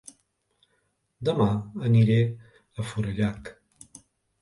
Dema 1.29 1.47
aniré 1.91 2.19
a 2.25 2.91
Forallac 2.91 3.57